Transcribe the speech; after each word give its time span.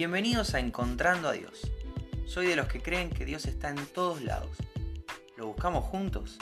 Bienvenidos 0.00 0.54
a 0.54 0.60
Encontrando 0.60 1.28
a 1.28 1.32
Dios. 1.32 1.70
Soy 2.24 2.46
de 2.46 2.56
los 2.56 2.68
que 2.68 2.80
creen 2.80 3.10
que 3.10 3.26
Dios 3.26 3.44
está 3.44 3.68
en 3.68 3.84
todos 3.84 4.22
lados. 4.22 4.56
¿Lo 5.36 5.48
buscamos 5.48 5.84
juntos? 5.84 6.38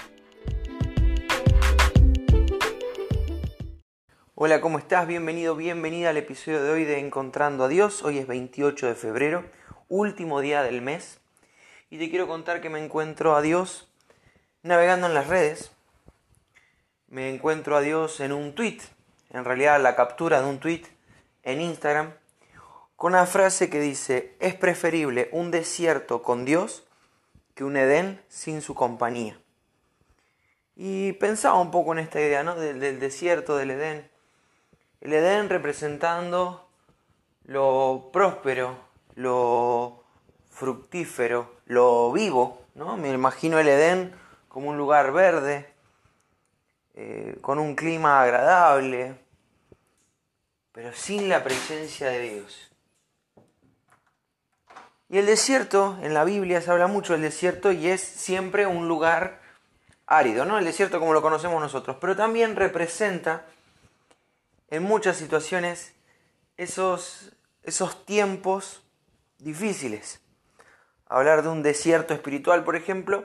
Hola, 4.37 4.61
¿cómo 4.61 4.79
estás? 4.79 5.09
Bienvenido, 5.09 5.57
bienvenida 5.57 6.11
al 6.11 6.19
episodio 6.19 6.63
de 6.63 6.71
hoy 6.71 6.85
de 6.85 7.01
Encontrando 7.01 7.65
a 7.65 7.69
Dios. 7.69 8.05
Hoy 8.05 8.19
es 8.19 8.29
28 8.29 8.87
de 8.87 8.95
febrero, 8.95 9.45
último 9.89 10.41
día 10.41 10.63
del 10.63 10.81
mes. 10.81 11.19
Y 11.91 11.99
te 11.99 12.11
quiero 12.11 12.29
contar 12.29 12.61
que 12.61 12.71
me 12.71 12.79
encuentro 12.79 13.35
a 13.35 13.43
Dios 13.43 13.89
navegando 14.63 15.09
en 15.09 15.15
las 15.15 15.27
redes. 15.27 15.73
Me 17.09 17.35
encuentro 17.35 17.77
a 17.77 17.81
Dios 17.81 18.21
en 18.21 18.31
un 18.31 18.55
tweet, 18.55 18.83
en 19.31 19.45
realidad 19.45 19.83
la 19.83 19.97
captura 19.97 20.41
de 20.43 20.49
un 20.49 20.61
tweet 20.61 20.85
en 21.43 21.61
Instagram 21.61 22.13
con 22.99 23.13
una 23.13 23.27
frase 23.27 23.71
que 23.71 23.79
dice, 23.79 24.35
es 24.41 24.57
preferible 24.57 25.29
un 25.31 25.53
desierto 25.53 26.21
con 26.21 26.45
Dios 26.45 26.83
que 27.55 27.63
un 27.63 27.77
Edén 27.77 28.21
sin 28.29 28.61
su 28.61 28.75
compañía. 28.75 29.41
Y 30.75 31.13
pensaba 31.13 31.61
un 31.61 31.71
poco 31.71 31.93
en 31.93 32.01
esta 32.01 32.21
idea, 32.21 32.43
¿no? 32.43 32.57
Del, 32.57 32.99
desierto, 32.99 33.57
del 33.57 33.71
Edén. 33.71 34.11
El 35.01 35.13
Edén 35.13 35.49
representando 35.49 36.69
lo 37.45 38.11
próspero, 38.13 38.77
lo 39.15 40.03
fructífero, 40.51 41.55
lo 41.67 42.11
vivo, 42.11 42.65
¿no? 42.75 42.97
Me 42.97 43.11
imagino 43.11 43.61
el 43.61 43.69
Edén 43.69 44.13
como 44.49 44.71
un 44.71 44.77
lugar 44.77 45.13
verde, 45.13 45.73
eh, 46.95 47.39
con 47.43 47.61
un 47.61 47.77
clima 47.77 48.21
agradable, 48.21 49.15
pero 50.73 50.93
sin 50.93 51.29
la 51.29 51.45
presencia 51.45 52.09
de 52.09 52.19
Dios. 52.23 52.69
Y 55.09 55.19
el 55.19 55.27
desierto, 55.27 55.99
en 56.03 56.13
la 56.13 56.25
Biblia 56.25 56.61
se 56.61 56.71
habla 56.71 56.87
mucho 56.87 57.15
del 57.15 57.23
desierto 57.23 57.73
y 57.73 57.89
es 57.89 58.03
siempre 58.03 58.67
un 58.67 58.89
lugar 58.89 59.41
árido, 60.07 60.45
¿no? 60.45 60.59
El 60.59 60.65
desierto 60.65 60.99
como 61.01 61.15
lo 61.15 61.23
conocemos 61.23 61.61
nosotros, 61.63 61.97
pero 62.01 62.15
también 62.15 62.57
representa 62.57 63.47
en 64.71 64.83
muchas 64.83 65.17
situaciones 65.17 65.95
esos, 66.59 67.33
esos 67.63 68.05
tiempos 68.05 68.83
difíciles. 69.39 70.21
Hablar 71.07 71.43
de 71.43 71.49
un 71.49 71.63
desierto 71.63 72.13
espiritual, 72.13 72.65
por 72.65 72.77
ejemplo, 72.77 73.25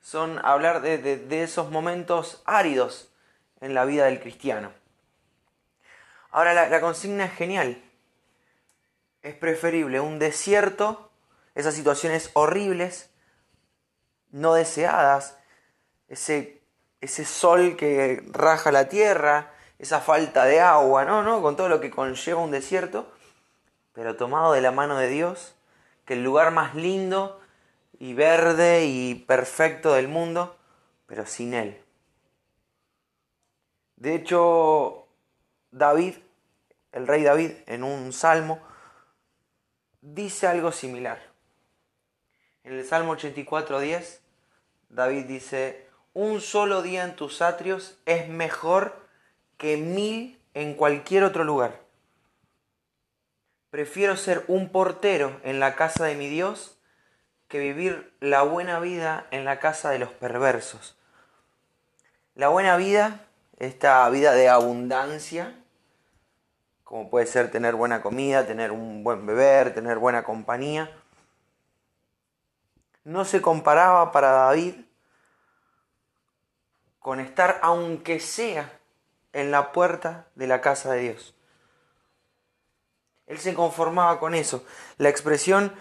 son 0.00 0.44
hablar 0.44 0.82
de, 0.82 0.98
de 0.98 1.42
esos 1.44 1.70
momentos 1.70 2.42
áridos 2.44 3.10
en 3.60 3.74
la 3.74 3.84
vida 3.84 4.06
del 4.06 4.20
cristiano. 4.20 4.72
Ahora 6.32 6.54
la, 6.54 6.68
la 6.68 6.80
consigna 6.80 7.26
es 7.26 7.32
genial. 7.34 7.80
Es 9.24 9.34
preferible 9.34 10.00
un 10.00 10.18
desierto, 10.18 11.10
esas 11.54 11.72
situaciones 11.72 12.30
horribles, 12.34 13.08
no 14.32 14.52
deseadas, 14.52 15.38
ese, 16.08 16.60
ese 17.00 17.24
sol 17.24 17.74
que 17.76 18.22
raja 18.32 18.70
la 18.70 18.90
tierra, 18.90 19.50
esa 19.78 20.02
falta 20.02 20.44
de 20.44 20.60
agua, 20.60 21.06
¿no? 21.06 21.22
¿no? 21.22 21.40
Con 21.40 21.56
todo 21.56 21.70
lo 21.70 21.80
que 21.80 21.90
conlleva 21.90 22.42
un 22.42 22.50
desierto, 22.50 23.10
pero 23.94 24.14
tomado 24.14 24.52
de 24.52 24.60
la 24.60 24.72
mano 24.72 24.98
de 24.98 25.08
Dios, 25.08 25.54
que 26.04 26.12
el 26.12 26.22
lugar 26.22 26.50
más 26.50 26.74
lindo 26.74 27.40
y 27.98 28.12
verde 28.12 28.84
y 28.84 29.14
perfecto 29.14 29.94
del 29.94 30.06
mundo, 30.06 30.54
pero 31.06 31.24
sin 31.24 31.54
Él. 31.54 31.80
De 33.96 34.16
hecho, 34.16 35.06
David, 35.70 36.16
el 36.92 37.06
rey 37.06 37.22
David, 37.22 37.52
en 37.64 37.84
un 37.84 38.12
salmo, 38.12 38.60
dice 40.04 40.46
algo 40.46 40.70
similar. 40.70 41.18
En 42.62 42.74
el 42.74 42.84
Salmo 42.84 43.16
84.10, 43.16 44.18
David 44.90 45.24
dice, 45.24 45.86
un 46.12 46.40
solo 46.40 46.82
día 46.82 47.04
en 47.04 47.16
tus 47.16 47.42
atrios 47.42 47.98
es 48.04 48.28
mejor 48.28 48.96
que 49.56 49.76
mil 49.76 50.38
en 50.52 50.74
cualquier 50.74 51.24
otro 51.24 51.42
lugar. 51.42 51.80
Prefiero 53.70 54.16
ser 54.16 54.44
un 54.46 54.68
portero 54.68 55.40
en 55.42 55.58
la 55.58 55.74
casa 55.74 56.04
de 56.04 56.14
mi 56.14 56.28
Dios 56.28 56.78
que 57.48 57.58
vivir 57.58 58.14
la 58.20 58.42
buena 58.42 58.78
vida 58.80 59.26
en 59.30 59.44
la 59.44 59.58
casa 59.58 59.90
de 59.90 59.98
los 59.98 60.10
perversos. 60.10 60.96
La 62.34 62.48
buena 62.48 62.76
vida, 62.76 63.26
esta 63.58 64.08
vida 64.10 64.32
de 64.34 64.48
abundancia, 64.48 65.54
como 66.84 67.08
puede 67.08 67.26
ser 67.26 67.50
tener 67.50 67.74
buena 67.74 68.02
comida, 68.02 68.46
tener 68.46 68.70
un 68.70 69.02
buen 69.02 69.26
beber, 69.26 69.74
tener 69.74 69.98
buena 69.98 70.22
compañía, 70.22 70.90
no 73.02 73.24
se 73.24 73.42
comparaba 73.42 74.12
para 74.12 74.30
David 74.30 74.74
con 76.98 77.20
estar 77.20 77.58
aunque 77.62 78.20
sea 78.20 78.78
en 79.32 79.50
la 79.50 79.72
puerta 79.72 80.26
de 80.34 80.46
la 80.46 80.60
casa 80.60 80.92
de 80.92 81.00
Dios. 81.00 81.34
Él 83.26 83.38
se 83.38 83.54
conformaba 83.54 84.20
con 84.20 84.34
eso. 84.34 84.64
La 84.98 85.08
expresión 85.08 85.74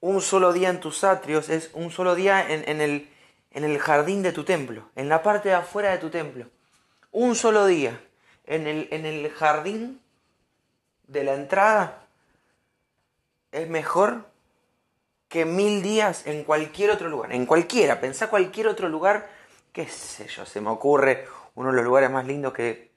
un 0.00 0.20
solo 0.20 0.52
día 0.52 0.68
en 0.68 0.80
tus 0.80 1.04
atrios 1.04 1.48
es 1.48 1.70
un 1.72 1.90
solo 1.90 2.14
día 2.14 2.50
en, 2.50 2.68
en, 2.68 2.80
el, 2.80 3.10
en 3.50 3.64
el 3.64 3.78
jardín 3.78 4.22
de 4.22 4.32
tu 4.32 4.44
templo, 4.44 4.88
en 4.94 5.08
la 5.08 5.22
parte 5.22 5.48
de 5.48 5.54
afuera 5.54 5.90
de 5.90 5.98
tu 5.98 6.10
templo. 6.10 6.46
Un 7.12 7.34
solo 7.34 7.66
día 7.66 8.00
en 8.46 8.66
el, 8.66 8.88
en 8.90 9.06
el 9.06 9.30
jardín 9.30 10.00
de 11.06 11.24
la 11.24 11.34
entrada 11.34 12.06
es 13.52 13.68
mejor 13.68 14.24
que 15.28 15.44
mil 15.44 15.82
días 15.82 16.26
en 16.26 16.44
cualquier 16.44 16.90
otro 16.90 17.08
lugar. 17.08 17.32
En 17.32 17.46
cualquiera, 17.46 18.00
pensá 18.00 18.28
cualquier 18.28 18.68
otro 18.68 18.88
lugar, 18.88 19.28
qué 19.72 19.86
sé 19.88 20.28
yo, 20.28 20.46
se 20.46 20.60
me 20.60 20.70
ocurre 20.70 21.26
uno 21.54 21.70
de 21.70 21.76
los 21.76 21.84
lugares 21.84 22.10
más 22.10 22.26
lindos 22.26 22.52
que 22.52 22.90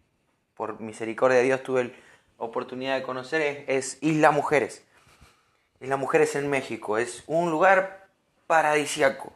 por 0.55 0.79
misericordia 0.81 1.37
de 1.37 1.45
Dios 1.45 1.63
tuve 1.63 1.85
la 1.85 1.91
oportunidad 2.37 2.95
de 2.95 3.03
conocer 3.03 3.41
es, 3.41 3.95
es 3.95 4.03
Isla 4.03 4.31
Mujeres. 4.31 4.83
Isla 5.79 5.95
Mujeres 5.95 6.35
en 6.35 6.49
México. 6.49 6.97
Es 6.97 7.23
un 7.27 7.49
lugar 7.49 8.07
paradisiaco. 8.47 9.31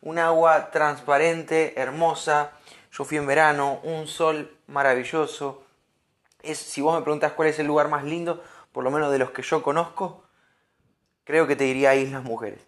Un 0.00 0.18
agua 0.18 0.72
transparente, 0.72 1.74
hermosa. 1.80 2.50
Yo 2.96 3.04
fui 3.04 3.16
en 3.16 3.26
verano, 3.26 3.80
un 3.82 4.06
sol 4.06 4.56
maravilloso. 4.68 5.64
Es, 6.42 6.58
si 6.58 6.80
vos 6.80 6.96
me 6.96 7.02
preguntas 7.02 7.32
cuál 7.32 7.48
es 7.48 7.58
el 7.58 7.66
lugar 7.66 7.88
más 7.88 8.04
lindo, 8.04 8.42
por 8.70 8.84
lo 8.84 8.92
menos 8.92 9.10
de 9.10 9.18
los 9.18 9.32
que 9.32 9.42
yo 9.42 9.62
conozco, 9.62 10.22
creo 11.24 11.48
que 11.48 11.56
te 11.56 11.64
diría 11.64 11.96
Islas 11.96 12.22
Mujeres. 12.22 12.60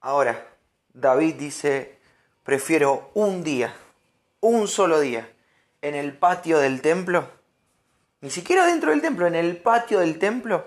Ahora, 0.00 0.44
David 0.92 1.36
dice, 1.36 2.00
prefiero 2.42 3.10
un 3.14 3.44
día 3.44 3.72
un 4.40 4.68
solo 4.68 5.00
día 5.00 5.28
en 5.82 5.94
el 5.94 6.16
patio 6.16 6.58
del 6.58 6.80
templo, 6.80 7.28
ni 8.20 8.30
siquiera 8.30 8.66
dentro 8.66 8.90
del 8.90 9.02
templo, 9.02 9.26
en 9.26 9.34
el 9.34 9.56
patio 9.56 10.00
del 10.00 10.18
templo, 10.18 10.66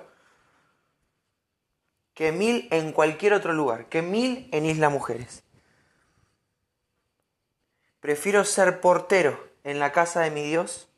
que 2.13 2.31
mil 2.31 2.67
en 2.71 2.91
cualquier 2.91 3.33
otro 3.33 3.53
lugar, 3.53 3.87
que 3.87 4.01
mil 4.01 4.49
en 4.51 4.65
Isla 4.65 4.89
Mujeres. 4.89 5.43
Prefiero 8.09 8.43
ser 8.43 8.81
portero 8.81 9.39
en 9.63 9.77
la 9.77 9.91
casa 9.91 10.21
de 10.21 10.31
mi 10.31 10.41
Dios 10.41 10.89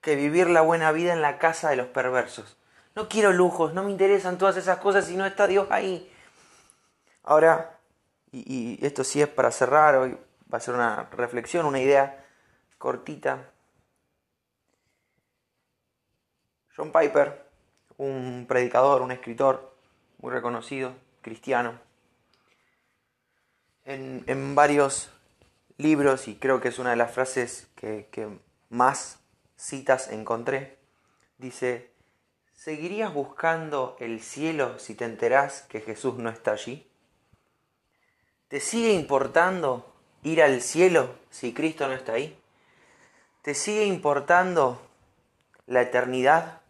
que 0.00 0.16
vivir 0.16 0.48
la 0.48 0.62
buena 0.62 0.90
vida 0.90 1.12
en 1.12 1.20
la 1.20 1.38
casa 1.38 1.68
de 1.68 1.76
los 1.76 1.88
perversos. 1.88 2.56
No 2.94 3.10
quiero 3.10 3.30
lujos, 3.30 3.74
no 3.74 3.82
me 3.82 3.90
interesan 3.90 4.38
todas 4.38 4.56
esas 4.56 4.78
cosas 4.78 5.04
si 5.04 5.18
no 5.18 5.26
está 5.26 5.46
Dios 5.46 5.66
ahí. 5.68 6.10
Ahora, 7.24 7.78
y, 8.30 8.78
esto 8.80 9.04
sí 9.04 9.20
es 9.20 9.28
para 9.28 9.50
cerrar 9.50 9.96
hoy, 9.96 10.16
va 10.50 10.56
a 10.56 10.60
ser 10.62 10.72
una 10.72 11.10
reflexión, 11.10 11.66
una 11.66 11.78
idea 11.78 12.24
cortita. 12.78 13.50
John 16.74 16.90
Piper, 16.90 17.50
un 17.98 18.46
predicador, 18.48 19.02
un 19.02 19.12
escritor 19.12 19.76
muy 20.22 20.32
reconocido, 20.32 20.94
cristiano, 21.20 21.78
en, 23.84 24.24
en 24.26 24.54
varios 24.54 25.10
libros, 25.78 26.28
y 26.28 26.36
creo 26.36 26.60
que 26.60 26.68
es 26.68 26.78
una 26.78 26.90
de 26.90 26.96
las 26.96 27.12
frases 27.12 27.68
que, 27.74 28.38
más 28.68 29.20
citas 29.56 30.08
encontré, 30.08 30.78
dice, 31.38 31.90
¿seguirías 32.54 33.12
buscando 33.12 33.96
el 34.00 34.20
cielo 34.22 34.78
si 34.78 34.94
te 34.94 35.04
enterás 35.04 35.62
que 35.62 35.80
Jesús 35.80 36.16
no 36.16 36.30
está 36.30 36.52
allí? 36.52 36.90
¿Te 38.48 38.60
sigue 38.60 38.92
importando 38.92 39.92
ir 40.22 40.42
al 40.42 40.62
cielo 40.62 41.16
si 41.30 41.52
Cristo 41.52 41.86
no 41.86 41.94
está 41.94 42.14
ahí? 42.14 42.38
¿Te 43.42 43.54
sigue 43.54 43.84
importando 43.86 44.80
la 45.66 45.82
eternidad 45.82 46.60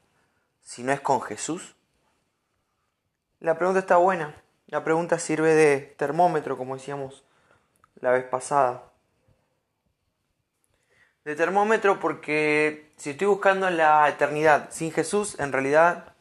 si 0.62 0.82
no 0.82 0.92
es 0.92 1.00
con 1.00 1.20
Jesús? 1.20 1.74
La 3.40 3.58
pregunta 3.58 3.80
está 3.80 3.96
buena. 3.96 4.34
La 4.68 4.84
pregunta 4.84 5.18
sirve 5.18 5.54
de 5.54 5.80
termómetro, 5.98 6.56
como 6.56 6.76
decíamos 6.76 7.24
la 8.00 8.12
vez 8.12 8.24
pasada. 8.24 8.91
De 11.24 11.36
termómetro 11.36 12.00
porque 12.00 12.90
si 12.96 13.10
estoy 13.10 13.28
buscando 13.28 13.70
la 13.70 14.08
eternidad 14.08 14.68
sin 14.70 14.92
Jesús, 14.92 15.38
en 15.38 15.52
realidad 15.52 16.14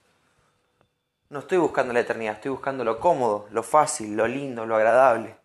no 1.29 1.39
estoy 1.39 1.57
buscando 1.57 1.93
la 1.93 2.01
eternidad, 2.01 2.35
estoy 2.35 2.51
buscando 2.51 2.83
lo 2.83 2.99
cómodo, 2.99 3.47
lo 3.51 3.63
fácil, 3.63 4.15
lo 4.15 4.27
lindo, 4.27 4.65
lo 4.65 4.75
agradable. 4.75 5.35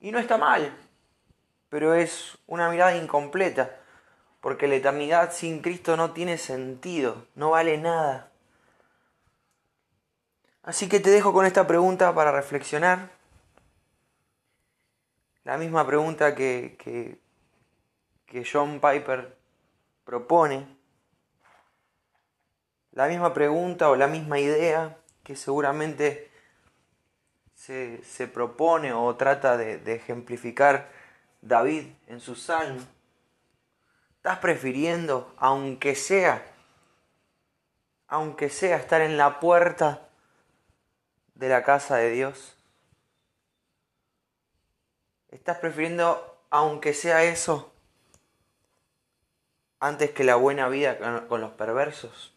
Y 0.00 0.10
no 0.10 0.18
está 0.18 0.38
mal, 0.38 0.74
pero 1.68 1.94
es 1.94 2.38
una 2.46 2.70
mirada 2.70 2.96
incompleta, 2.96 3.78
porque 4.40 4.68
la 4.68 4.76
eternidad 4.76 5.32
sin 5.32 5.60
Cristo 5.60 5.96
no 5.96 6.12
tiene 6.12 6.38
sentido, 6.38 7.26
no 7.34 7.50
vale 7.50 7.78
nada. 7.78 8.30
Así 10.62 10.88
que 10.88 11.00
te 11.00 11.10
dejo 11.10 11.32
con 11.32 11.44
esta 11.44 11.66
pregunta 11.66 12.14
para 12.14 12.30
reflexionar. 12.30 13.10
La 15.44 15.58
misma 15.58 15.84
pregunta 15.84 16.36
que, 16.36 16.76
que, 16.78 17.18
que 18.32 18.48
John 18.50 18.80
Piper 18.80 19.36
propone, 20.06 20.66
la 22.92 23.06
misma 23.06 23.34
pregunta 23.34 23.90
o 23.90 23.94
la 23.94 24.06
misma 24.06 24.38
idea 24.38 24.96
que 25.22 25.36
seguramente 25.36 26.32
se, 27.54 28.00
propone 28.32 28.94
o 28.94 29.14
trata 29.16 29.58
de, 29.58 29.76
de, 29.76 29.96
ejemplificar 29.96 30.88
David 31.42 31.88
en 32.06 32.20
su 32.20 32.34
salmo. 32.34 32.80
¿Estás 34.16 34.38
prefiriendo, 34.38 35.34
aunque 35.36 35.94
sea, 35.94 36.42
aunque 38.08 38.48
sea 38.48 38.78
estar 38.78 39.02
en 39.02 39.18
la 39.18 39.40
puerta 39.40 40.08
de 41.34 41.50
la 41.50 41.62
casa 41.64 41.96
de 41.96 42.08
Dios? 42.08 42.56
¿Estás 45.28 45.58
prefiriendo, 45.58 46.40
aunque 46.48 46.94
sea 46.94 47.24
eso, 47.24 47.71
antes 49.82 50.12
que 50.12 50.22
la 50.22 50.36
buena 50.36 50.68
vida 50.68 51.26
con 51.26 51.40
los 51.40 51.50
perversos? 51.54 52.32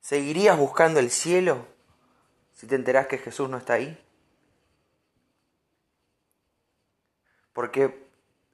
¿Seguirías 0.00 0.58
buscando 0.58 0.98
el 0.98 1.10
cielo 1.10 1.64
si 2.52 2.66
te 2.66 2.74
enterás 2.74 3.06
que 3.06 3.16
Jesús 3.16 3.48
no 3.48 3.56
está 3.56 3.74
ahí? 3.74 3.96
Porque 7.52 8.04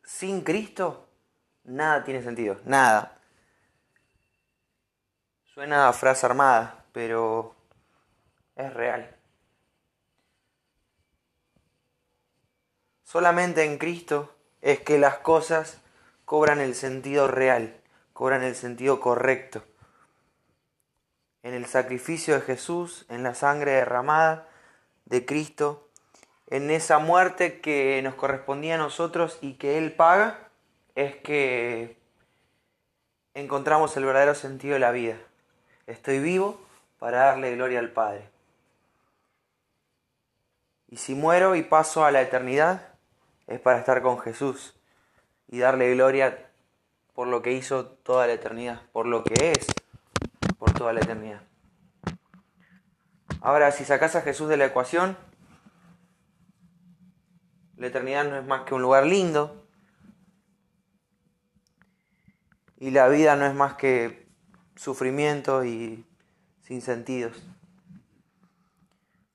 sin 0.04 0.42
Cristo 0.42 1.08
nada 1.64 2.04
tiene 2.04 2.22
sentido, 2.22 2.60
nada. 2.66 3.18
Suena 5.54 5.88
a 5.88 5.94
frase 5.94 6.26
armada, 6.26 6.84
pero 6.92 7.56
es 8.56 8.74
real. 8.74 9.16
Solamente 13.04 13.64
en 13.64 13.78
Cristo 13.78 14.36
es 14.60 14.80
que 14.80 14.98
las 14.98 15.16
cosas 15.18 15.80
cobran 16.26 16.60
el 16.60 16.74
sentido 16.74 17.28
real, 17.28 17.80
cobran 18.12 18.42
el 18.42 18.54
sentido 18.54 19.00
correcto. 19.00 19.64
En 21.42 21.54
el 21.54 21.66
sacrificio 21.66 22.34
de 22.34 22.40
Jesús, 22.40 23.06
en 23.08 23.22
la 23.22 23.34
sangre 23.34 23.70
derramada 23.70 24.48
de 25.04 25.24
Cristo, 25.24 25.88
en 26.48 26.70
esa 26.70 26.98
muerte 26.98 27.60
que 27.60 28.00
nos 28.02 28.16
correspondía 28.16 28.74
a 28.74 28.78
nosotros 28.78 29.38
y 29.40 29.54
que 29.54 29.78
Él 29.78 29.92
paga, 29.92 30.50
es 30.96 31.14
que 31.16 31.96
encontramos 33.34 33.96
el 33.96 34.04
verdadero 34.04 34.34
sentido 34.34 34.74
de 34.74 34.80
la 34.80 34.90
vida. 34.90 35.16
Estoy 35.86 36.18
vivo 36.18 36.60
para 36.98 37.18
darle 37.18 37.54
gloria 37.54 37.78
al 37.78 37.92
Padre. 37.92 38.28
Y 40.88 40.96
si 40.96 41.14
muero 41.14 41.54
y 41.54 41.62
paso 41.62 42.04
a 42.04 42.10
la 42.10 42.22
eternidad, 42.22 42.88
es 43.46 43.60
para 43.60 43.78
estar 43.78 44.02
con 44.02 44.18
Jesús 44.18 44.75
y 45.48 45.58
darle 45.58 45.94
gloria 45.94 46.50
por 47.14 47.28
lo 47.28 47.42
que 47.42 47.52
hizo 47.52 47.86
toda 47.86 48.26
la 48.26 48.34
eternidad, 48.34 48.82
por 48.92 49.06
lo 49.06 49.24
que 49.24 49.52
es 49.52 49.66
por 50.58 50.72
toda 50.72 50.92
la 50.92 51.00
eternidad. 51.00 51.42
Ahora, 53.40 53.70
si 53.70 53.84
sacas 53.84 54.16
a 54.16 54.22
Jesús 54.22 54.48
de 54.48 54.56
la 54.56 54.66
ecuación, 54.66 55.16
la 57.76 57.86
eternidad 57.86 58.28
no 58.28 58.36
es 58.36 58.46
más 58.46 58.62
que 58.62 58.74
un 58.74 58.82
lugar 58.82 59.06
lindo 59.06 59.66
y 62.78 62.90
la 62.90 63.08
vida 63.08 63.36
no 63.36 63.46
es 63.46 63.54
más 63.54 63.74
que 63.74 64.26
sufrimiento 64.74 65.64
y 65.64 66.04
sin 66.62 66.82
sentidos. 66.82 67.42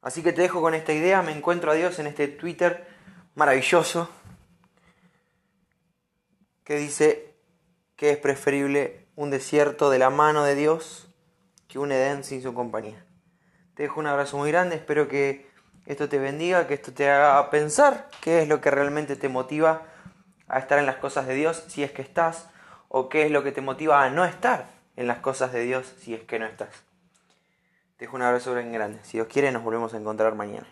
Así 0.02 0.24
que 0.24 0.34
te 0.34 0.42
dejo 0.42 0.62
con 0.62 0.74
esta 0.74 0.94
idea, 0.94 1.22
me 1.22 1.32
encuentro 1.32 1.72
a 1.72 1.76
Dios 1.76 2.00
en 2.00 2.08
este 2.08 2.28
Twitter 2.28 2.88
maravilloso 3.36 4.10
que 6.64 6.78
dice 6.78 7.36
que 7.96 8.12
es 8.12 8.18
preferible 8.18 9.08
un 9.16 9.30
desierto 9.30 9.90
de 9.90 10.00
la 10.00 10.10
mano 10.10 10.44
de 10.44 10.56
Dios 10.56 11.08
que 11.68 11.80
un 11.80 11.92
Edén 11.92 12.24
sin 12.24 12.42
su 12.42 12.54
compañía. 12.54 13.06
Te 13.76 13.84
dejo 13.84 14.00
un 14.00 14.08
abrazo 14.08 14.38
muy 14.38 14.52
grande, 14.52 14.76
espero 14.76 15.08
que 15.08 15.50
esto 15.86 16.10
te 16.10 16.20
bendiga, 16.20 16.68
que 16.68 16.74
esto 16.74 16.94
te 16.94 17.10
haga 17.10 17.50
pensar 17.50 18.10
qué 18.22 18.42
es 18.42 18.48
lo 18.48 18.62
que 18.62 18.72
realmente 18.72 19.16
te 19.16 19.30
motiva 19.30 19.84
a 20.48 20.60
estar 20.60 20.80
en 20.80 20.86
las 20.86 20.98
cosas 20.98 21.28
de 21.28 21.36
Dios 21.36 21.64
si 21.68 21.84
es 21.84 21.92
que 21.92 22.02
estás, 22.02 22.50
o 22.90 23.08
qué 23.08 23.26
es 23.26 23.32
lo 23.32 23.44
que 23.44 23.52
te 23.52 23.62
motiva 23.62 24.04
a 24.04 24.10
no 24.10 24.26
estar 24.26 24.68
en 24.96 25.08
las 25.08 25.20
cosas 25.20 25.54
de 25.54 25.62
Dios 25.62 25.94
si 26.00 26.14
es 26.14 26.22
que 26.22 26.40
no 26.40 26.46
estás. 26.46 26.84
Te 27.98 28.06
dejo 28.06 28.16
un 28.16 28.24
abrazo 28.24 28.54
bien 28.54 28.74
grande. 28.74 29.00
Si 29.04 29.18
Dios 29.18 29.28
quiere, 29.28 29.52
nos 29.52 29.64
volvemos 29.64 29.94
a 29.94 29.98
encontrar 29.98 30.36
mañana. 30.36 30.68